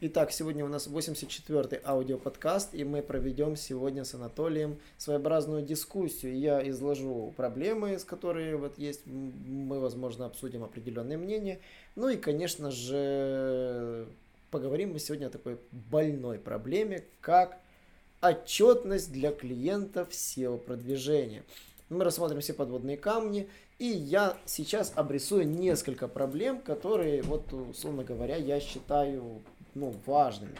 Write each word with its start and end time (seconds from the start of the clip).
Итак, 0.00 0.30
сегодня 0.30 0.64
у 0.64 0.68
нас 0.68 0.86
84-й 0.86 1.80
аудиоподкаст, 1.84 2.72
и 2.72 2.84
мы 2.84 3.02
проведем 3.02 3.56
сегодня 3.56 4.04
с 4.04 4.14
Анатолием 4.14 4.78
своеобразную 4.96 5.62
дискуссию. 5.62 6.38
Я 6.38 6.66
изложу 6.70 7.34
проблемы, 7.36 7.98
с 7.98 8.04
которыми 8.04 8.54
вот 8.54 8.78
есть, 8.78 9.04
мы, 9.06 9.80
возможно, 9.80 10.26
обсудим 10.26 10.62
определенные 10.62 11.18
мнения. 11.18 11.58
Ну 11.96 12.08
и, 12.10 12.16
конечно 12.16 12.70
же, 12.70 14.06
поговорим 14.52 14.92
мы 14.92 15.00
сегодня 15.00 15.26
о 15.26 15.30
такой 15.30 15.58
больной 15.72 16.38
проблеме, 16.38 17.02
как 17.20 17.58
отчетность 18.20 19.10
для 19.10 19.32
клиентов 19.32 20.10
SEO-продвижения. 20.12 21.42
Мы 21.88 22.04
рассмотрим 22.04 22.40
все 22.40 22.54
подводные 22.54 22.98
камни, 22.98 23.48
и 23.80 23.86
я 23.86 24.36
сейчас 24.44 24.92
обрисую 24.94 25.48
несколько 25.48 26.06
проблем, 26.06 26.60
которые, 26.60 27.22
вот, 27.22 27.52
условно 27.52 28.04
говоря, 28.04 28.36
я 28.36 28.60
считаю 28.60 29.42
ну, 29.78 29.94
важными. 30.06 30.56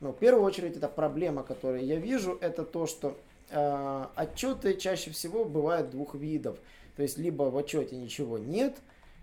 Но 0.00 0.12
в 0.12 0.18
первую 0.18 0.44
очередь 0.44 0.76
это 0.76 0.88
проблема, 0.88 1.42
которую 1.42 1.84
я 1.84 1.96
вижу, 1.96 2.36
это 2.40 2.64
то, 2.64 2.86
что 2.86 3.16
э, 3.50 4.06
отчеты 4.14 4.74
чаще 4.74 5.10
всего 5.10 5.44
бывают 5.44 5.90
двух 5.90 6.14
видов. 6.14 6.58
То 6.96 7.02
есть 7.02 7.18
либо 7.18 7.44
в 7.44 7.56
отчете 7.56 7.96
ничего 7.96 8.38
нет, 8.38 8.76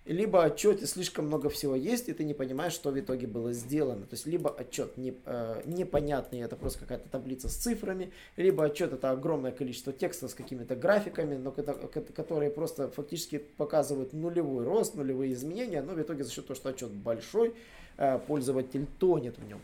либо 0.06 0.44
отчете 0.44 0.86
слишком 0.86 1.28
много 1.28 1.50
всего 1.50 1.76
есть, 1.76 2.10
и 2.10 2.14
ты 2.14 2.24
не 2.24 2.34
понимаешь, 2.34 2.74
что 2.74 2.92
в 2.92 3.00
итоге 3.00 3.28
было 3.28 3.54
сделано. 3.54 4.06
То 4.06 4.16
есть 4.16 4.26
либо 4.26 4.50
отчет 4.50 4.98
не, 4.98 5.14
э, 5.26 5.62
непонятный, 5.66 6.42
это 6.42 6.56
просто 6.56 6.80
какая-то 6.80 7.10
таблица 7.10 7.50
с 7.50 7.56
цифрами, 7.56 8.12
либо 8.36 8.66
отчет 8.66 8.94
это 8.94 9.12
огромное 9.12 9.52
количество 9.52 9.94
текста 9.94 10.28
с 10.28 10.34
какими-то 10.34 10.76
графиками, 10.76 11.36
но 11.36 11.52
которые 11.52 12.52
просто 12.52 12.90
фактически 12.90 13.38
показывают 13.38 14.14
нулевой 14.14 14.66
рост, 14.66 14.96
нулевые 14.96 15.34
изменения, 15.34 15.82
но 15.82 15.94
в 15.94 16.02
итоге 16.02 16.24
за 16.24 16.32
счет 16.32 16.48
того, 16.48 16.56
что 16.56 16.70
отчет 16.70 16.92
большой, 16.92 17.54
Э, 17.98 18.20
пользователь 18.20 18.88
тонет 19.00 19.38
в 19.38 19.48
нем. 19.48 19.60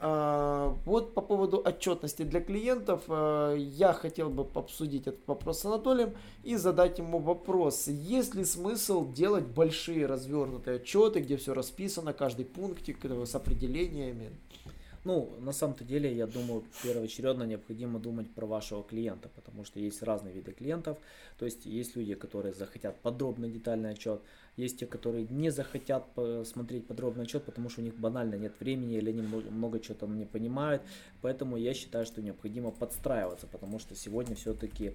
А, 0.00 0.76
вот 0.84 1.12
по 1.14 1.20
поводу 1.20 1.60
отчетности 1.64 2.22
для 2.22 2.40
клиентов, 2.40 3.02
э, 3.08 3.56
я 3.58 3.92
хотел 3.92 4.30
бы 4.30 4.46
обсудить 4.54 5.08
этот 5.08 5.26
вопрос 5.26 5.60
с 5.60 5.64
Анатолием 5.64 6.14
и 6.44 6.54
задать 6.54 6.98
ему 6.98 7.18
вопрос, 7.18 7.88
есть 7.88 8.36
ли 8.36 8.44
смысл 8.44 9.10
делать 9.10 9.44
большие 9.44 10.06
развернутые 10.06 10.76
отчеты, 10.76 11.18
где 11.18 11.36
все 11.36 11.52
расписано, 11.52 12.12
каждый 12.12 12.44
пунктик 12.44 13.04
э, 13.04 13.26
с 13.26 13.34
определениями? 13.34 14.30
Ну, 15.04 15.30
на 15.40 15.52
самом-то 15.52 15.84
деле, 15.84 16.14
я 16.14 16.26
думаю, 16.26 16.64
первоочередно 16.82 17.44
необходимо 17.44 17.98
думать 17.98 18.30
про 18.34 18.46
вашего 18.46 18.82
клиента, 18.82 19.28
потому 19.34 19.64
что 19.64 19.80
есть 19.80 20.02
разные 20.02 20.34
виды 20.34 20.52
клиентов. 20.52 20.98
То 21.38 21.44
есть 21.44 21.66
есть 21.66 21.96
люди, 21.96 22.14
которые 22.14 22.52
захотят 22.52 22.98
подробный 23.00 23.50
детальный 23.50 23.90
отчет, 23.90 24.20
есть 24.56 24.80
те, 24.80 24.86
которые 24.86 25.26
не 25.30 25.50
захотят 25.50 26.04
смотреть 26.44 26.86
подробный 26.86 27.24
отчет, 27.24 27.44
потому 27.44 27.70
что 27.70 27.80
у 27.80 27.84
них 27.84 27.94
банально 27.94 28.34
нет 28.34 28.52
времени 28.60 28.96
или 28.96 29.10
они 29.10 29.22
много 29.22 29.78
чего 29.78 29.94
там 29.94 30.18
не 30.18 30.26
понимают. 30.26 30.82
Поэтому 31.22 31.56
я 31.56 31.74
считаю, 31.74 32.04
что 32.04 32.20
необходимо 32.20 32.70
подстраиваться, 32.72 33.46
потому 33.46 33.78
что 33.78 33.94
сегодня 33.94 34.34
все-таки 34.34 34.94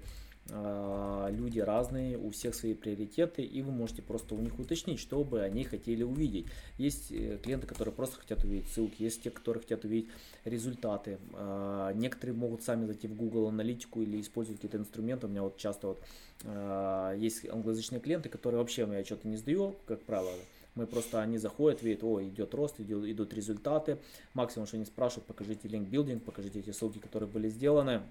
люди 0.49 1.59
разные, 1.59 2.17
у 2.17 2.29
всех 2.29 2.53
свои 2.53 2.73
приоритеты, 2.73 3.43
и 3.43 3.61
вы 3.61 3.71
можете 3.71 4.01
просто 4.01 4.35
у 4.35 4.39
них 4.39 4.59
уточнить, 4.59 4.99
что 4.99 5.23
бы 5.23 5.41
они 5.41 5.63
хотели 5.63 6.03
увидеть. 6.03 6.47
Есть 6.77 7.11
э, 7.11 7.37
клиенты, 7.41 7.65
которые 7.65 7.93
просто 7.93 8.19
хотят 8.19 8.43
увидеть 8.43 8.69
ссылки, 8.69 9.03
есть 9.03 9.23
те, 9.23 9.31
которые 9.31 9.61
хотят 9.61 9.85
увидеть 9.85 10.09
результаты. 10.43 11.17
А, 11.33 11.93
некоторые 11.93 12.35
могут 12.35 12.61
сами 12.63 12.85
зайти 12.85 13.07
в 13.07 13.15
Google 13.15 13.47
аналитику 13.47 14.01
или 14.01 14.19
использовать 14.19 14.59
какие-то 14.59 14.77
инструменты. 14.77 15.27
У 15.27 15.29
меня 15.29 15.43
вот 15.43 15.57
часто 15.57 15.87
вот 15.87 16.03
а, 16.43 17.13
есть 17.15 17.47
англоязычные 17.47 18.01
клиенты, 18.01 18.29
которые 18.29 18.59
вообще 18.59 18.87
я 18.91 19.05
что-то 19.05 19.27
не 19.27 19.37
сдаю, 19.37 19.75
как 19.85 20.01
правило, 20.01 20.31
мы 20.75 20.87
просто, 20.87 21.21
они 21.21 21.37
заходят, 21.37 21.83
видят, 21.83 22.03
о, 22.03 22.21
идет 22.21 22.53
рост, 22.53 22.79
идет, 22.79 23.05
идут 23.05 23.33
результаты. 23.33 23.99
Максимум, 24.33 24.67
что 24.67 24.77
они 24.77 24.85
спрашивают, 24.85 25.27
покажите 25.27 25.67
линк 25.67 25.87
билдинг, 25.87 26.23
покажите 26.23 26.59
эти 26.59 26.71
ссылки, 26.71 26.97
которые 26.97 27.29
были 27.29 27.47
сделаны 27.47 28.01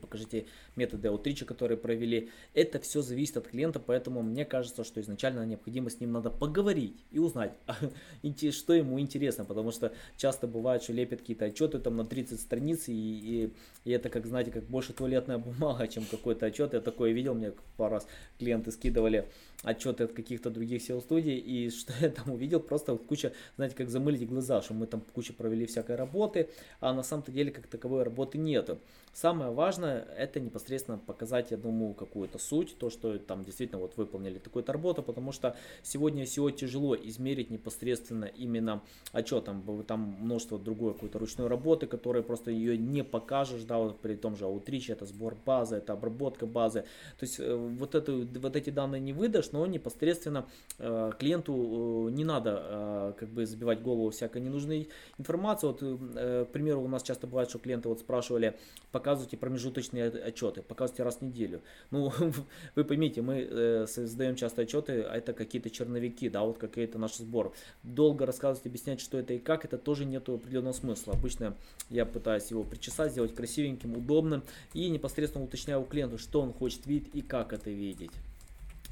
покажите 0.00 0.46
методы 0.76 1.08
аутрича, 1.08 1.44
которые 1.44 1.76
провели. 1.76 2.30
Это 2.54 2.78
все 2.80 3.02
зависит 3.02 3.36
от 3.36 3.48
клиента, 3.48 3.80
поэтому 3.80 4.22
мне 4.22 4.44
кажется, 4.44 4.84
что 4.84 5.00
изначально 5.00 5.44
необходимо 5.44 5.90
с 5.90 6.00
ним 6.00 6.12
надо 6.12 6.30
поговорить 6.30 6.96
и 7.10 7.18
узнать, 7.18 7.52
что 8.50 8.74
ему 8.74 9.00
интересно, 9.00 9.44
потому 9.44 9.72
что 9.72 9.92
часто 10.16 10.46
бывает, 10.46 10.82
что 10.82 10.92
лепят 10.92 11.20
какие-то 11.20 11.46
отчеты 11.46 11.78
там 11.78 11.96
на 11.96 12.04
30 12.04 12.40
страниц, 12.40 12.88
и, 12.88 12.92
и, 12.92 13.52
и 13.84 13.90
это, 13.90 14.08
как 14.08 14.26
знаете, 14.26 14.50
как 14.50 14.64
больше 14.64 14.92
туалетная 14.92 15.38
бумага, 15.38 15.86
чем 15.88 16.04
какой-то 16.04 16.46
отчет. 16.46 16.72
Я 16.72 16.80
такое 16.80 17.12
видел, 17.12 17.34
мне 17.34 17.52
пару 17.76 17.94
раз 17.94 18.06
клиенты 18.38 18.70
скидывали 18.70 19.28
отчеты 19.62 20.04
от 20.04 20.12
каких-то 20.12 20.50
других 20.50 20.88
SEO-студий, 20.88 21.36
и 21.36 21.70
что 21.78 21.92
я 22.00 22.10
там 22.10 22.32
увидел, 22.32 22.60
просто 22.60 22.92
вот 22.92 23.04
куча, 23.06 23.32
знаете, 23.56 23.74
как 23.74 23.90
замылить 23.90 24.28
глаза, 24.28 24.62
что 24.62 24.74
мы 24.74 24.86
там 24.86 25.02
куча 25.12 25.32
провели 25.32 25.66
всякой 25.66 25.96
работы, 25.96 26.48
а 26.80 26.92
на 26.92 27.02
самом-то 27.02 27.32
деле 27.32 27.50
как 27.50 27.66
таковой 27.66 28.02
работы 28.02 28.38
нету. 28.38 28.78
Самое 29.12 29.50
важное 29.50 30.06
это 30.16 30.38
непосредственно 30.38 30.98
показать, 30.98 31.50
я 31.50 31.56
думаю, 31.56 31.94
какую-то 31.94 32.38
суть, 32.38 32.76
то, 32.78 32.88
что 32.88 33.18
там 33.18 33.44
действительно 33.44 33.80
вот 33.80 33.96
выполнили 33.96 34.38
такую-то 34.38 34.72
работу, 34.72 35.02
потому 35.02 35.32
что 35.32 35.56
сегодня 35.82 36.22
SEO 36.22 36.52
тяжело 36.52 36.94
измерить 36.94 37.50
непосредственно 37.50 38.26
именно 38.26 38.82
отчетом, 39.12 39.64
там 39.88 40.16
множество 40.20 40.58
другой 40.58 40.94
какой-то 40.94 41.18
ручной 41.18 41.48
работы, 41.48 41.86
которая 41.86 42.22
просто 42.22 42.50
ее 42.50 42.78
не 42.78 43.02
покажешь, 43.02 43.62
да, 43.62 43.78
вот 43.78 43.98
при 44.00 44.14
том 44.14 44.36
же 44.36 44.44
аутриче, 44.44 44.92
это 44.92 45.04
сбор 45.04 45.36
базы, 45.44 45.76
это 45.76 45.94
обработка 45.94 46.46
базы, 46.46 46.82
то 47.18 47.24
есть 47.24 47.40
э, 47.40 47.54
вот, 47.54 47.94
эту, 47.94 48.24
вот 48.38 48.54
эти 48.54 48.70
данные 48.70 49.00
не 49.00 49.12
выдашь, 49.12 49.47
но 49.52 49.66
непосредственно 49.66 50.46
э, 50.78 51.12
клиенту 51.18 52.08
э, 52.08 52.10
не 52.12 52.24
надо 52.24 52.62
э, 52.62 53.12
как 53.18 53.28
бы 53.28 53.46
забивать 53.46 53.82
голову 53.82 54.10
всякой 54.10 54.42
ненужной 54.42 54.88
информации. 55.18 55.66
Вот, 55.66 55.80
к 55.80 56.52
примеру, 56.52 56.82
у 56.82 56.88
нас 56.88 57.02
часто 57.02 57.26
бывает, 57.26 57.48
что 57.48 57.58
клиенты 57.58 57.88
вот 57.88 58.00
спрашивали, 58.00 58.56
показывайте 58.92 59.36
промежуточные 59.36 60.08
отчеты, 60.08 60.62
показывайте 60.62 61.02
раз 61.02 61.16
в 61.16 61.22
неделю. 61.22 61.62
Ну, 61.90 62.12
вы 62.74 62.84
поймите, 62.84 63.22
мы 63.22 63.86
создаем 63.86 64.36
часто 64.36 64.62
отчеты, 64.62 65.02
а 65.02 65.16
это 65.16 65.32
какие-то 65.32 65.70
черновики, 65.70 66.28
да, 66.28 66.42
вот 66.42 66.58
какие-то 66.58 66.98
наш 66.98 67.16
сбор. 67.16 67.52
Долго 67.82 68.26
рассказывать, 68.26 68.66
объяснять, 68.66 69.00
что 69.00 69.18
это 69.18 69.34
и 69.34 69.38
как, 69.38 69.64
это 69.64 69.78
тоже 69.78 70.04
нет 70.04 70.28
определенного 70.28 70.72
смысла. 70.72 71.14
Обычно 71.14 71.56
я 71.90 72.06
пытаюсь 72.06 72.50
его 72.50 72.64
причесать, 72.64 73.12
сделать 73.12 73.34
красивеньким, 73.34 73.96
удобным 73.96 74.42
и 74.74 74.88
непосредственно 74.88 75.44
уточняю 75.44 75.80
у 75.80 75.84
клиента, 75.84 76.18
что 76.18 76.40
он 76.40 76.52
хочет 76.52 76.86
видеть 76.86 77.14
и 77.14 77.22
как 77.22 77.52
это 77.52 77.70
видеть. 77.70 78.12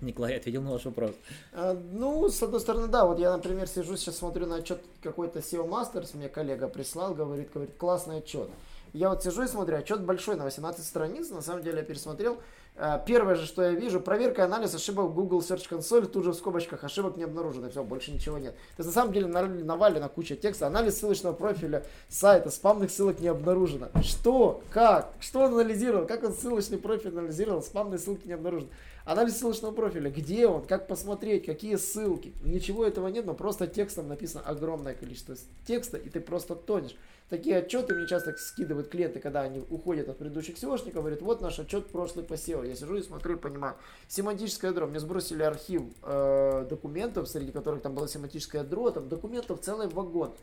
Николай 0.01 0.37
ответил 0.37 0.63
на 0.63 0.73
ваш 0.73 0.85
вопрос. 0.85 1.13
А, 1.53 1.75
ну, 1.93 2.29
с 2.29 2.43
одной 2.43 2.61
стороны, 2.61 2.87
да, 2.87 3.07
вот 3.07 3.19
я, 3.19 3.33
например, 3.33 3.67
сижу 3.67 3.97
сейчас 3.97 4.19
смотрю 4.19 4.47
на 4.47 4.57
отчет 4.57 4.83
какой-то 5.03 5.39
SEO 5.39 5.67
Masters, 5.69 6.17
мне 6.17 6.29
коллега 6.29 6.69
прислал, 6.69 7.15
говорит, 7.15 7.51
говорит, 7.53 7.77
классный 7.77 8.19
отчет. 8.19 8.49
Я 8.93 9.11
вот 9.11 9.23
сижу 9.23 9.43
и 9.43 9.47
смотрю, 9.47 9.77
отчет 9.77 10.03
большой, 10.03 10.37
на 10.37 10.45
18 10.45 10.85
страниц, 10.85 11.31
на 11.31 11.43
самом 11.43 11.63
деле 11.63 11.79
я 11.79 11.85
пересмотрел. 11.85 12.39
А, 12.79 12.99
первое 12.99 13.37
же, 13.37 13.47
что 13.47 13.63
я 13.63 13.71
вижу, 13.71 14.01
проверка 14.01 14.45
анализ 14.45 14.75
ошибок 14.75 15.07
в 15.07 15.15
Google 15.15 15.41
Search 15.41 15.67
Console, 15.71 16.05
тут 16.05 16.25
же 16.25 16.33
в 16.33 16.35
скобочках 16.35 16.85
ошибок 16.85 17.17
не 17.17 17.25
обнаружено, 17.25 17.71
все, 17.71 17.83
больше 17.83 18.11
ничего 18.11 18.37
нет. 18.37 18.53
То 18.77 18.83
есть 18.83 18.89
на 18.89 18.93
самом 18.93 19.15
деле 19.15 19.29
навалена 19.29 20.11
куча 20.11 20.37
текста, 20.37 20.67
анализ 20.67 20.99
ссылочного 20.99 21.33
профиля 21.33 21.85
сайта, 22.11 22.51
спамных 22.51 22.91
ссылок 22.91 23.19
не 23.21 23.29
обнаружено. 23.29 23.89
Что? 24.03 24.61
Как? 24.71 25.15
Что 25.21 25.41
он 25.41 25.55
анализировал? 25.55 26.07
Как 26.07 26.23
он 26.23 26.35
ссылочный 26.35 26.77
профиль 26.77 27.17
анализировал? 27.17 27.63
Спамные 27.63 27.99
ссылки 27.99 28.27
не 28.27 28.35
обнаружены. 28.35 28.69
Анализ 29.07 29.39
ссылочного 29.39 29.71
профиля, 29.71 30.11
где 30.11 30.49
он, 30.49 30.67
как 30.67 30.89
посмотреть, 30.89 31.47
какие 31.47 31.77
ссылки. 31.77 32.33
Ничего 32.43 32.85
этого 32.85 33.07
нет, 33.07 33.25
но 33.25 33.35
просто 33.35 33.69
текстом 33.69 34.09
написано 34.09 34.43
огромное 34.45 34.95
количество 34.95 35.37
текста, 35.65 35.97
и 35.97 36.09
ты 36.09 36.19
просто 36.19 36.57
тонешь. 36.57 36.97
Такие 37.29 37.59
отчеты 37.59 37.95
мне 37.95 38.09
часто 38.09 38.37
скидывают 38.37 38.89
клиенты, 38.89 39.21
когда 39.21 39.43
они 39.43 39.65
уходят 39.71 40.09
от 40.09 40.19
предыдущих 40.19 40.57
SEOшников, 40.57 40.95
говорят, 40.95 41.23
вот 41.23 41.41
наш 41.41 41.57
отчет 41.61 41.87
прошлый 41.87 42.25
по 42.25 42.33
SEO. 42.33 42.67
Я 42.67 42.75
сижу 42.75 42.97
и 42.97 43.03
смотрю 43.03 43.37
и 43.37 43.39
понимаю. 43.39 43.77
Семантическое 44.09 44.73
ядро. 44.73 44.89
Мне 44.89 44.99
сбросили 44.99 45.45
архив 45.45 45.85
э, 46.03 46.67
документов, 46.69 47.29
среди 47.29 47.53
которых 47.53 47.83
там 47.83 47.95
было 47.95 48.09
семантическое 48.09 48.65
ядро, 48.65 48.91
там 48.91 49.09
документов 49.09 49.61
целый 49.61 49.87
вагон 49.87 50.35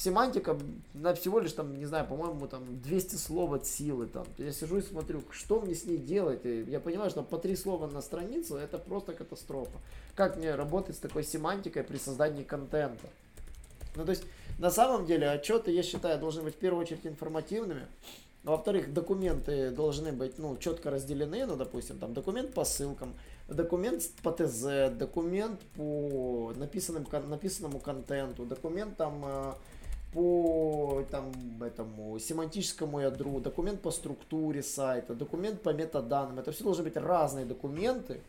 семантика 0.00 0.56
на 0.94 1.14
всего 1.14 1.40
лишь 1.40 1.52
там, 1.52 1.78
не 1.78 1.84
знаю, 1.84 2.06
по-моему, 2.06 2.46
там 2.46 2.80
200 2.80 3.16
слов 3.16 3.52
от 3.52 3.66
силы. 3.66 4.06
Там. 4.06 4.26
Я 4.38 4.50
сижу 4.52 4.78
и 4.78 4.82
смотрю, 4.82 5.22
что 5.30 5.60
мне 5.60 5.74
с 5.74 5.84
ней 5.84 5.98
делать. 5.98 6.44
И 6.44 6.62
я 6.62 6.80
понимаю, 6.80 7.10
что 7.10 7.22
по 7.22 7.36
три 7.36 7.54
слова 7.54 7.86
на 7.86 8.00
страницу 8.00 8.56
это 8.56 8.78
просто 8.78 9.12
катастрофа. 9.12 9.78
Как 10.14 10.36
мне 10.38 10.54
работать 10.54 10.96
с 10.96 11.00
такой 11.00 11.22
семантикой 11.22 11.84
при 11.84 11.98
создании 11.98 12.44
контента? 12.44 13.08
Ну, 13.94 14.04
то 14.04 14.10
есть, 14.10 14.24
на 14.58 14.70
самом 14.70 15.04
деле, 15.04 15.28
отчеты, 15.28 15.70
я 15.70 15.82
считаю, 15.82 16.18
должны 16.18 16.42
быть 16.42 16.54
в 16.54 16.58
первую 16.58 16.82
очередь 16.82 17.06
информативными. 17.06 17.86
Во-вторых, 18.42 18.94
документы 18.94 19.70
должны 19.70 20.12
быть 20.12 20.38
ну, 20.38 20.56
четко 20.56 20.90
разделены, 20.90 21.44
ну, 21.44 21.56
допустим, 21.56 21.98
там 21.98 22.14
документ 22.14 22.54
по 22.54 22.64
ссылкам, 22.64 23.12
документ 23.48 24.02
по 24.22 24.32
ТЗ, 24.32 24.96
документ 24.96 25.60
по 25.76 26.54
написанным, 26.56 27.06
написанному 27.28 27.80
контенту, 27.80 28.46
документ 28.46 28.96
там 28.96 29.22
э, 29.26 29.52
по 30.12 31.04
там, 31.10 31.32
этому 31.62 32.18
семантическому 32.18 33.00
ядру, 33.00 33.40
документ 33.40 33.80
по 33.80 33.90
структуре 33.90 34.62
сайта, 34.62 35.14
документ 35.14 35.62
по 35.62 35.70
метаданным. 35.72 36.38
Это 36.38 36.52
все 36.52 36.64
должны 36.64 36.84
быть 36.84 36.96
разные 36.96 37.44
документы, 37.44 38.20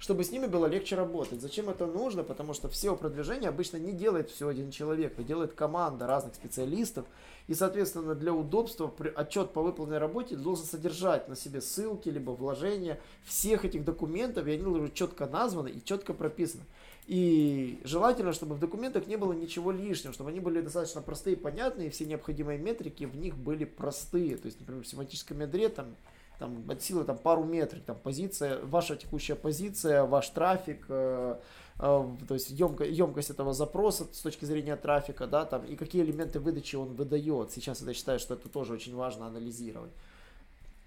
чтобы 0.00 0.24
с 0.24 0.32
ними 0.32 0.46
было 0.46 0.66
легче 0.66 0.96
работать. 0.96 1.40
Зачем 1.40 1.68
это 1.68 1.86
нужно? 1.86 2.24
Потому 2.24 2.54
что 2.54 2.68
все 2.68 2.96
продвижение 2.96 3.50
обычно 3.50 3.76
не 3.76 3.92
делает 3.92 4.30
все 4.30 4.48
один 4.48 4.70
человек, 4.70 5.14
а 5.18 5.22
делает 5.22 5.52
команда 5.52 6.06
разных 6.06 6.34
специалистов. 6.34 7.04
И, 7.46 7.54
соответственно, 7.54 8.14
для 8.14 8.32
удобства 8.32 8.92
отчет 9.14 9.52
по 9.52 9.62
выполненной 9.62 9.98
работе 9.98 10.36
должен 10.36 10.64
содержать 10.64 11.28
на 11.28 11.36
себе 11.36 11.60
ссылки, 11.60 12.08
либо 12.08 12.30
вложения 12.30 12.98
всех 13.24 13.64
этих 13.64 13.84
документов, 13.84 14.46
и 14.46 14.52
они 14.52 14.62
должны 14.62 14.90
четко 14.90 15.26
названы 15.26 15.68
и 15.68 15.84
четко 15.84 16.14
прописаны. 16.14 16.64
И 17.10 17.80
желательно, 17.82 18.32
чтобы 18.32 18.54
в 18.54 18.60
документах 18.60 19.08
не 19.08 19.16
было 19.16 19.32
ничего 19.32 19.72
лишнего, 19.72 20.14
чтобы 20.14 20.30
они 20.30 20.38
были 20.38 20.60
достаточно 20.60 21.02
простые 21.02 21.34
и 21.34 21.36
понятные, 21.36 21.90
все 21.90 22.06
необходимые 22.06 22.56
метрики 22.56 23.02
в 23.02 23.16
них 23.16 23.36
были 23.36 23.64
простые. 23.64 24.36
То 24.36 24.46
есть, 24.46 24.60
например, 24.60 24.84
в 24.84 24.86
семантическом 24.86 25.40
ядре 25.40 25.70
там, 25.70 25.96
там 26.38 26.64
от 26.70 26.80
силы 26.84 27.02
там, 27.02 27.18
пару 27.18 27.42
метрик, 27.42 27.82
там 27.82 27.96
позиция, 28.00 28.64
ваша 28.64 28.94
текущая 28.94 29.34
позиция, 29.34 30.04
ваш 30.04 30.28
трафик, 30.28 30.84
э, 30.88 31.40
э, 31.80 31.80
то 32.28 32.34
есть 32.34 32.50
емко, 32.50 32.84
емкость 32.84 33.30
этого 33.30 33.54
запроса 33.54 34.06
с 34.12 34.20
точки 34.20 34.44
зрения 34.44 34.76
трафика, 34.76 35.26
да, 35.26 35.44
там, 35.46 35.64
и 35.64 35.74
какие 35.74 36.04
элементы 36.04 36.38
выдачи 36.38 36.76
он 36.76 36.94
выдает. 36.94 37.50
Сейчас 37.50 37.82
я 37.82 37.92
считаю, 37.92 38.20
что 38.20 38.34
это 38.34 38.48
тоже 38.48 38.74
очень 38.74 38.94
важно 38.94 39.26
анализировать. 39.26 39.90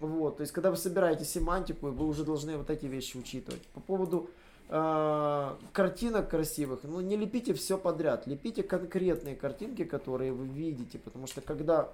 Вот, 0.00 0.38
то 0.38 0.40
есть, 0.40 0.54
когда 0.54 0.70
вы 0.70 0.78
собираете 0.78 1.26
семантику, 1.26 1.88
вы 1.88 2.06
уже 2.06 2.24
должны 2.24 2.56
вот 2.56 2.70
эти 2.70 2.86
вещи 2.86 3.18
учитывать. 3.18 3.60
По 3.74 3.80
поводу 3.80 4.30
э, 4.68 5.50
картинок 5.72 6.30
красивых, 6.30 6.80
ну 6.82 7.00
не 7.00 7.16
лепите 7.16 7.54
все 7.54 7.78
подряд, 7.78 8.26
лепите 8.26 8.62
конкретные 8.62 9.36
картинки, 9.36 9.84
которые 9.84 10.32
вы 10.32 10.46
видите, 10.46 10.98
потому 10.98 11.26
что 11.26 11.40
когда 11.40 11.90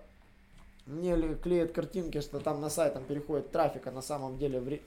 мне 0.86 1.34
клеят 1.36 1.72
картинки, 1.72 2.20
что 2.20 2.40
там 2.40 2.60
на 2.60 2.70
сайт 2.70 2.94
там 2.94 3.04
переходит 3.04 3.50
трафик, 3.50 3.86
а 3.86 3.90
на 3.90 4.02
самом 4.02 4.38
деле 4.38 4.60
в, 4.60 4.78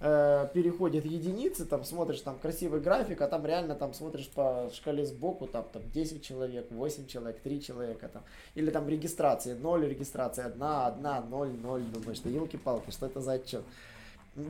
э, 0.00 0.48
переходит 0.54 1.04
единицы, 1.04 1.66
там 1.66 1.84
смотришь, 1.84 2.20
там 2.20 2.38
красивый 2.38 2.80
график, 2.80 3.20
а 3.20 3.28
там 3.28 3.44
реально 3.44 3.74
там 3.74 3.92
смотришь 3.94 4.28
по 4.28 4.70
шкале 4.72 5.04
сбоку, 5.04 5.46
там, 5.46 5.64
там 5.72 5.82
10 5.92 6.22
человек, 6.22 6.70
8 6.70 7.06
человек, 7.06 7.40
3 7.40 7.62
человека, 7.62 8.08
там, 8.08 8.22
или 8.54 8.70
там 8.70 8.88
регистрации, 8.88 9.54
0 9.54 9.86
регистрации, 9.86 10.44
1, 10.44 10.62
1, 10.62 11.30
0, 11.30 11.48
0, 11.62 11.82
думаешь, 11.82 12.16
что 12.16 12.28
елки-палки, 12.28 12.90
что 12.90 13.06
это 13.06 13.20
за 13.20 13.32
отчет? 13.32 13.62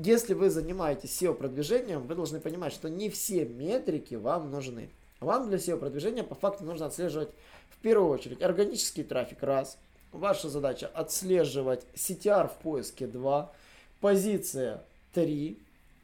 Если 0.05 0.35
вы 0.35 0.51
занимаетесь 0.51 1.21
SEO-продвижением, 1.21 2.07
вы 2.07 2.15
должны 2.15 2.41
понимать, 2.41 2.73
что 2.73 2.89
не 2.89 3.09
все 3.11 3.45
метрики 3.45 4.15
вам 4.15 4.51
нужны. 4.51 4.91
Вам 5.21 5.49
для 5.49 5.59
SEO-продвижения 5.59 6.23
по 6.23 6.35
факту 6.35 6.65
нужно 6.65 6.87
отслеживать 6.87 7.31
в 7.71 7.79
первую 7.79 8.11
очередь 8.11 8.43
органический 8.43 9.05
трафик, 9.05 9.43
раз. 9.43 9.79
Ваша 10.13 10.49
задача 10.49 10.89
отслеживать 10.89 11.85
CTR 11.95 12.49
в 12.49 12.63
поиске 12.63 13.07
2, 13.07 13.53
позиция 14.01 14.83
3, 15.15 15.59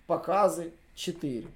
показы 0.07 0.73
4. 0.95 1.47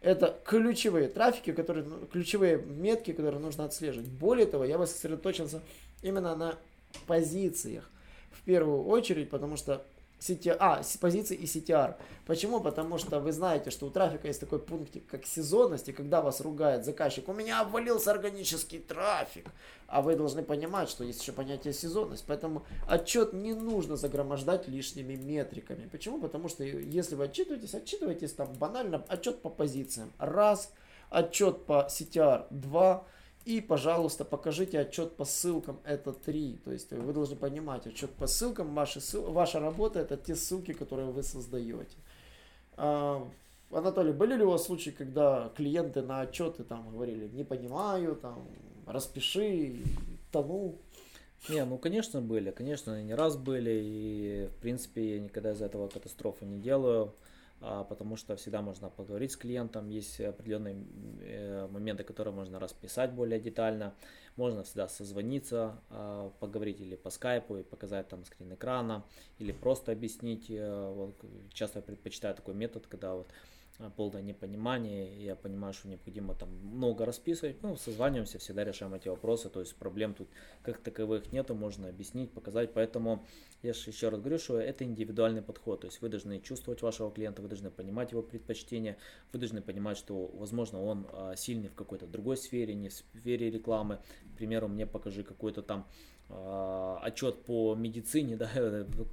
Это 0.00 0.38
ключевые 0.44 1.08
трафики, 1.08 1.52
которые, 1.52 1.84
ну, 1.84 2.06
ключевые 2.06 2.58
метки, 2.58 3.12
которые 3.12 3.40
нужно 3.40 3.64
отслеживать. 3.64 4.08
Более 4.08 4.46
того, 4.46 4.64
я 4.64 4.78
бы 4.78 4.86
сосредоточился 4.86 5.60
именно 6.02 6.36
на 6.36 6.54
позициях 7.06 7.90
в 8.30 8.42
первую 8.42 8.84
очередь, 8.84 9.30
потому 9.30 9.56
что 9.56 9.84
CTR, 10.20 10.56
а, 10.58 10.82
позиции 11.00 11.36
и 11.36 11.44
CTR. 11.44 11.96
Почему? 12.26 12.60
Потому 12.60 12.98
что 12.98 13.20
вы 13.20 13.32
знаете, 13.32 13.70
что 13.70 13.86
у 13.86 13.90
трафика 13.90 14.26
есть 14.26 14.40
такой 14.40 14.58
пунктик, 14.58 15.06
как 15.06 15.24
сезонность, 15.24 15.88
и 15.88 15.92
когда 15.92 16.20
вас 16.20 16.40
ругает 16.40 16.84
заказчик, 16.84 17.28
у 17.28 17.32
меня 17.32 17.60
обвалился 17.60 18.10
органический 18.10 18.80
трафик, 18.80 19.46
а 19.86 20.02
вы 20.02 20.16
должны 20.16 20.42
понимать, 20.42 20.90
что 20.90 21.04
есть 21.04 21.22
еще 21.22 21.32
понятие 21.32 21.72
сезонность, 21.72 22.24
поэтому 22.26 22.64
отчет 22.86 23.32
не 23.32 23.54
нужно 23.54 23.96
загромождать 23.96 24.68
лишними 24.68 25.14
метриками. 25.14 25.88
Почему? 25.88 26.20
Потому 26.20 26.48
что 26.48 26.64
если 26.64 27.14
вы 27.14 27.24
отчитываетесь, 27.24 27.74
отчитывайтесь 27.74 28.32
там 28.32 28.52
банально 28.54 29.04
отчет 29.08 29.40
по 29.40 29.48
позициям, 29.48 30.12
раз, 30.18 30.72
отчет 31.10 31.64
по 31.64 31.86
CTR, 31.88 32.46
два, 32.50 33.06
и, 33.48 33.62
пожалуйста, 33.62 34.26
покажите 34.26 34.78
отчет 34.78 35.16
по 35.16 35.24
ссылкам, 35.24 35.80
это 35.82 36.12
три. 36.12 36.58
То 36.64 36.70
есть 36.70 36.92
вы 36.92 37.14
должны 37.14 37.34
понимать, 37.34 37.86
отчет 37.86 38.10
по 38.10 38.26
ссылкам, 38.26 38.74
ваши, 38.74 39.00
ваша 39.18 39.58
работа, 39.58 40.00
это 40.00 40.18
те 40.18 40.36
ссылки, 40.36 40.74
которые 40.74 41.10
вы 41.10 41.22
создаете. 41.22 41.96
А, 42.76 43.26
Анатолий, 43.70 44.12
были 44.12 44.34
ли 44.34 44.44
у 44.44 44.50
вас 44.50 44.66
случаи, 44.66 44.90
когда 44.90 45.50
клиенты 45.56 46.02
на 46.02 46.20
отчеты 46.20 46.62
там 46.62 46.90
говорили, 46.90 47.26
не 47.28 47.42
понимаю, 47.42 48.16
там, 48.16 48.46
распиши, 48.86 49.78
тону? 50.30 50.74
Не, 51.48 51.64
ну 51.64 51.78
конечно 51.78 52.20
были, 52.20 52.50
конечно, 52.50 53.02
не 53.02 53.14
раз 53.14 53.38
были, 53.38 53.80
и 53.82 54.48
в 54.58 54.60
принципе 54.60 55.14
я 55.14 55.20
никогда 55.20 55.52
из 55.52 55.62
этого 55.62 55.88
катастрофы 55.88 56.44
не 56.44 56.58
делаю. 56.58 57.14
А, 57.60 57.82
потому 57.84 58.16
что 58.16 58.36
всегда 58.36 58.62
можно 58.62 58.88
поговорить 58.88 59.32
с 59.32 59.36
клиентом, 59.36 59.88
есть 59.88 60.20
определенные 60.20 60.76
э, 61.20 61.66
моменты, 61.68 62.04
которые 62.04 62.32
можно 62.32 62.60
расписать 62.60 63.12
более 63.12 63.40
детально, 63.40 63.94
можно 64.36 64.62
всегда 64.62 64.86
созвониться, 64.88 65.80
а, 65.90 66.30
поговорить 66.38 66.80
или 66.80 66.94
по 66.94 67.10
скайпу 67.10 67.56
и 67.56 67.64
показать 67.64 68.08
там 68.08 68.24
скрин 68.24 68.54
экрана, 68.54 69.04
или 69.38 69.50
просто 69.50 69.90
объяснить, 69.90 70.46
э, 70.50 70.92
вот, 70.94 71.16
часто 71.52 71.82
предпочитаю 71.82 72.36
такой 72.36 72.54
метод, 72.54 72.86
когда 72.86 73.14
вот 73.14 73.28
полное 73.96 74.22
непонимание, 74.22 75.24
я 75.24 75.36
понимаю, 75.36 75.72
что 75.72 75.88
необходимо 75.88 76.34
там 76.34 76.48
много 76.50 77.04
расписывать, 77.04 77.62
ну, 77.62 77.76
созваниваемся, 77.76 78.38
всегда 78.38 78.64
решаем 78.64 78.92
эти 78.94 79.08
вопросы, 79.08 79.48
то 79.50 79.60
есть 79.60 79.76
проблем 79.76 80.14
тут 80.14 80.28
как 80.62 80.78
таковых 80.78 81.32
нету, 81.32 81.54
можно 81.54 81.88
объяснить, 81.88 82.32
показать, 82.32 82.72
поэтому 82.72 83.24
я 83.62 83.72
же 83.72 83.90
еще 83.90 84.08
раз 84.08 84.20
говорю, 84.20 84.38
что 84.38 84.58
это 84.58 84.84
индивидуальный 84.84 85.42
подход, 85.42 85.82
то 85.82 85.86
есть 85.86 86.00
вы 86.02 86.08
должны 86.08 86.40
чувствовать 86.40 86.82
вашего 86.82 87.10
клиента, 87.10 87.40
вы 87.40 87.48
должны 87.48 87.70
понимать 87.70 88.10
его 88.10 88.22
предпочтения, 88.22 88.98
вы 89.32 89.38
должны 89.38 89.62
понимать, 89.62 89.96
что, 89.96 90.26
возможно, 90.34 90.82
он 90.82 91.06
а, 91.12 91.36
сильный 91.36 91.68
в 91.68 91.74
какой-то 91.74 92.06
другой 92.06 92.36
сфере, 92.36 92.74
не 92.74 92.88
в 92.88 92.92
сфере 92.92 93.50
рекламы, 93.50 94.00
к 94.34 94.36
примеру, 94.36 94.68
мне 94.68 94.86
покажи 94.86 95.22
какой-то 95.22 95.62
там 95.62 95.86
отчет 96.30 97.44
по 97.44 97.74
медицине, 97.74 98.36
да, 98.36 98.48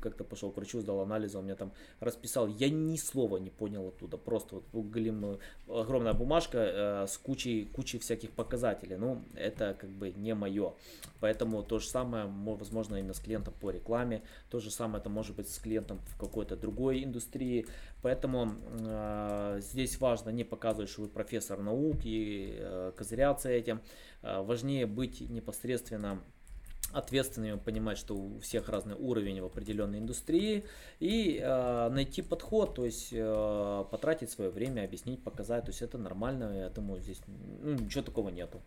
как-то 0.01 0.23
пошел 0.23 0.51
к 0.51 0.57
врачу, 0.57 0.81
сдал 0.81 0.99
анализы, 0.99 1.37
он 1.37 1.45
мне 1.45 1.55
там 1.55 1.71
расписал, 1.99 2.47
я 2.47 2.69
ни 2.69 2.97
слова 2.97 3.37
не 3.37 3.49
понял 3.49 3.87
оттуда, 3.87 4.17
просто 4.17 4.61
вот 4.71 4.85
глим, 4.85 5.39
огромная 5.67 6.13
бумажка 6.13 6.57
э, 6.57 7.07
с 7.07 7.17
кучей, 7.17 7.65
кучей 7.65 7.99
всяких 7.99 8.31
показателей, 8.31 8.97
ну, 8.97 9.23
это 9.35 9.75
как 9.79 9.89
бы 9.89 10.11
не 10.11 10.35
мое, 10.35 10.73
поэтому 11.21 11.63
то 11.63 11.79
же 11.79 11.87
самое, 11.87 12.25
возможно, 12.25 12.97
именно 12.97 13.13
с 13.13 13.19
клиентом 13.19 13.53
по 13.61 13.71
рекламе, 13.71 14.21
то 14.49 14.59
же 14.59 14.69
самое 14.69 14.99
это 14.99 15.09
может 15.09 15.35
быть 15.35 15.49
с 15.49 15.57
клиентом 15.57 15.99
в 16.07 16.17
какой-то 16.17 16.57
другой 16.57 17.03
индустрии, 17.03 17.65
поэтому 18.01 18.55
э, 18.79 19.59
здесь 19.61 19.99
важно 19.99 20.31
не 20.31 20.43
показывать, 20.43 20.89
что 20.89 21.03
вы 21.03 21.07
профессор 21.07 21.61
наук 21.61 21.97
и 22.03 22.57
э, 22.59 22.91
козыряться 22.95 23.49
этим, 23.49 23.81
э, 24.21 24.41
важнее 24.41 24.85
быть 24.85 25.21
непосредственно 25.21 26.21
ответственными, 26.93 27.57
понимать, 27.57 27.97
что 27.97 28.15
у 28.15 28.39
всех 28.39 28.69
разный 28.69 28.95
уровень 28.95 29.41
в 29.41 29.45
определенной 29.45 29.99
индустрии 29.99 30.63
и 30.99 31.39
э, 31.43 31.89
найти 31.89 32.21
подход, 32.21 32.75
то 32.75 32.85
есть 32.85 33.09
э, 33.11 33.85
потратить 33.91 34.31
свое 34.31 34.49
время, 34.49 34.85
объяснить, 34.85 35.23
показать, 35.23 35.65
то 35.65 35.71
есть 35.71 35.81
это 35.81 35.97
нормально, 35.97 36.57
я 36.57 36.69
думаю, 36.69 37.01
здесь 37.01 37.19
ну, 37.27 37.73
ничего 37.73 38.03
такого 38.03 38.29
нету. 38.29 38.61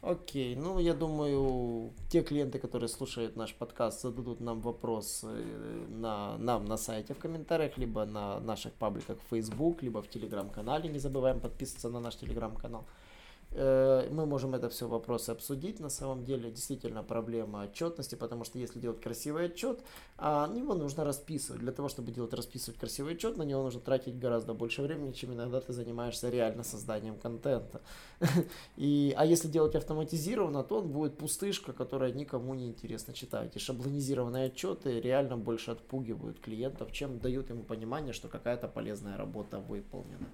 Окей, 0.00 0.54
ну 0.54 0.78
я 0.78 0.94
думаю, 0.94 1.90
те 2.08 2.22
клиенты, 2.22 2.60
которые 2.60 2.88
слушают 2.88 3.36
наш 3.36 3.52
подкаст, 3.52 4.02
зададут 4.02 4.40
нам 4.40 4.60
вопрос 4.60 5.24
э, 5.24 5.86
на, 5.88 6.38
нам 6.38 6.64
на 6.64 6.76
сайте 6.76 7.14
в 7.14 7.18
комментариях, 7.18 7.76
либо 7.78 8.04
на 8.04 8.40
наших 8.40 8.72
пабликах 8.74 9.18
в 9.18 9.34
Facebook, 9.34 9.82
либо 9.82 10.00
в 10.00 10.08
телеграм-канале. 10.08 10.88
Не 10.88 10.98
забываем 11.00 11.40
подписываться 11.40 11.88
на 11.90 12.00
наш 12.00 12.16
телеграм-канал. 12.16 12.84
Э, 12.84 13.07
мы 13.52 14.26
можем 14.26 14.54
это 14.54 14.68
все 14.68 14.86
вопросы 14.86 15.30
обсудить. 15.30 15.80
На 15.80 15.88
самом 15.88 16.24
деле 16.24 16.50
действительно 16.50 17.02
проблема 17.02 17.62
отчетности, 17.62 18.14
потому 18.14 18.44
что 18.44 18.58
если 18.58 18.78
делать 18.78 19.00
красивый 19.00 19.46
отчет, 19.46 19.80
а 20.18 20.50
его 20.54 20.74
нужно 20.74 21.04
расписывать. 21.04 21.60
Для 21.60 21.72
того, 21.72 21.88
чтобы 21.88 22.12
делать 22.12 22.34
расписывать 22.34 22.78
красивый 22.78 23.14
отчет, 23.14 23.36
на 23.36 23.42
него 23.42 23.62
нужно 23.62 23.80
тратить 23.80 24.18
гораздо 24.18 24.52
больше 24.52 24.82
времени, 24.82 25.12
чем 25.12 25.32
иногда 25.32 25.60
ты 25.60 25.72
занимаешься 25.72 26.28
реально 26.28 26.62
созданием 26.62 27.16
контента. 27.16 27.80
И, 28.76 29.14
а 29.16 29.24
если 29.24 29.48
делать 29.48 29.74
автоматизированно, 29.74 30.62
то 30.62 30.78
он 30.78 30.88
будет 30.88 31.16
пустышка, 31.16 31.72
которая 31.72 32.12
никому 32.12 32.54
не 32.54 32.66
интересно 32.66 33.14
читать. 33.14 33.56
И 33.56 33.58
шаблонизированные 33.58 34.46
отчеты 34.46 35.00
реально 35.00 35.36
больше 35.36 35.70
отпугивают 35.70 36.40
клиентов, 36.40 36.92
чем 36.92 37.18
дают 37.18 37.50
ему 37.50 37.62
понимание, 37.62 38.12
что 38.12 38.28
какая-то 38.28 38.68
полезная 38.68 39.16
работа 39.16 39.58
выполнена. 39.58 40.28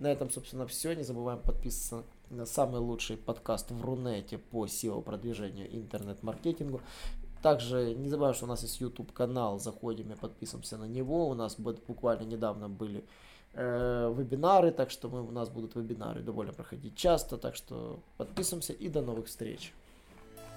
На 0.00 0.06
этом, 0.06 0.30
собственно, 0.30 0.66
все. 0.66 0.94
Не 0.94 1.02
забываем 1.02 1.40
подписываться 1.40 2.04
на 2.30 2.46
самый 2.46 2.80
лучший 2.80 3.18
подкаст 3.18 3.70
в 3.70 3.84
Рунете 3.84 4.38
по 4.38 4.64
SEO 4.64 5.02
продвижению 5.02 5.76
интернет-маркетингу. 5.76 6.80
Также 7.42 7.94
не 7.94 8.08
забывай, 8.08 8.32
что 8.32 8.46
у 8.46 8.48
нас 8.48 8.62
есть 8.62 8.80
YouTube 8.80 9.12
канал, 9.12 9.58
заходим 9.58 10.10
и 10.10 10.16
подписываемся 10.16 10.78
на 10.78 10.86
него. 10.86 11.28
У 11.28 11.34
нас 11.34 11.56
буквально 11.58 12.22
недавно 12.22 12.70
были 12.70 13.04
э, 13.52 14.14
вебинары, 14.16 14.70
так 14.70 14.90
что 14.90 15.10
мы, 15.10 15.22
у 15.22 15.30
нас 15.30 15.50
будут 15.50 15.74
вебинары 15.74 16.22
довольно 16.22 16.54
проходить 16.54 16.96
часто, 16.96 17.36
так 17.36 17.54
что 17.54 18.00
подписываемся 18.16 18.72
и 18.72 18.88
до 18.88 19.02
новых 19.02 19.26
встреч. 19.26 19.74